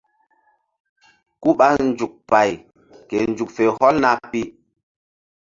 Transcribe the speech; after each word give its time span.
Ku 1.41 1.49
ɓa 1.59 1.67
nzuk 1.87 2.13
pay 2.29 2.51
ke 3.07 3.17
nzuk 3.31 3.49
fe 3.55 3.63
hɔlna 3.77 4.11
pi. 4.29 4.41